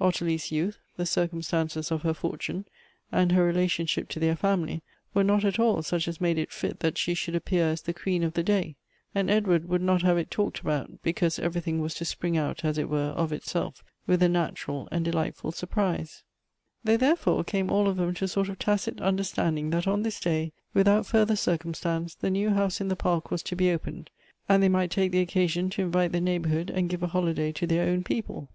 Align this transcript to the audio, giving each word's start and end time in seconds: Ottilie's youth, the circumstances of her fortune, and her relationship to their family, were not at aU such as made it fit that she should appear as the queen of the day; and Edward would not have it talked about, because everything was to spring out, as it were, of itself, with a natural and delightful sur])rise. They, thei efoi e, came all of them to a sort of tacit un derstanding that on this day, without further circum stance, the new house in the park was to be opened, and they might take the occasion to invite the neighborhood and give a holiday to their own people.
Ottilie's 0.00 0.50
youth, 0.50 0.78
the 0.96 1.04
circumstances 1.04 1.90
of 1.92 2.00
her 2.04 2.14
fortune, 2.14 2.64
and 3.12 3.32
her 3.32 3.44
relationship 3.44 4.08
to 4.08 4.18
their 4.18 4.34
family, 4.34 4.80
were 5.12 5.22
not 5.22 5.44
at 5.44 5.58
aU 5.60 5.82
such 5.82 6.08
as 6.08 6.22
made 6.22 6.38
it 6.38 6.50
fit 6.50 6.80
that 6.80 6.96
she 6.96 7.12
should 7.12 7.34
appear 7.34 7.68
as 7.68 7.82
the 7.82 7.92
queen 7.92 8.22
of 8.22 8.32
the 8.32 8.42
day; 8.42 8.76
and 9.14 9.28
Edward 9.30 9.68
would 9.68 9.82
not 9.82 10.00
have 10.00 10.16
it 10.16 10.30
talked 10.30 10.60
about, 10.60 11.02
because 11.02 11.38
everything 11.38 11.82
was 11.82 11.92
to 11.92 12.06
spring 12.06 12.34
out, 12.34 12.64
as 12.64 12.78
it 12.78 12.88
were, 12.88 13.10
of 13.10 13.30
itself, 13.30 13.84
with 14.06 14.22
a 14.22 14.28
natural 14.30 14.88
and 14.90 15.04
delightful 15.04 15.52
sur])rise. 15.52 16.22
They, 16.82 16.96
thei 16.96 17.12
efoi 17.12 17.42
e, 17.42 17.44
came 17.44 17.70
all 17.70 17.86
of 17.86 17.98
them 17.98 18.14
to 18.14 18.24
a 18.24 18.28
sort 18.28 18.48
of 18.48 18.58
tacit 18.58 19.02
un 19.02 19.18
derstanding 19.18 19.70
that 19.72 19.86
on 19.86 20.02
this 20.02 20.18
day, 20.18 20.54
without 20.72 21.04
further 21.04 21.36
circum 21.36 21.74
stance, 21.74 22.14
the 22.14 22.30
new 22.30 22.48
house 22.48 22.80
in 22.80 22.88
the 22.88 22.96
park 22.96 23.30
was 23.30 23.42
to 23.42 23.54
be 23.54 23.70
opened, 23.70 24.08
and 24.48 24.62
they 24.62 24.68
might 24.70 24.90
take 24.90 25.12
the 25.12 25.20
occasion 25.20 25.68
to 25.68 25.82
invite 25.82 26.12
the 26.12 26.22
neighborhood 26.22 26.70
and 26.70 26.88
give 26.88 27.02
a 27.02 27.08
holiday 27.08 27.52
to 27.52 27.66
their 27.66 27.86
own 27.86 28.02
people. 28.02 28.48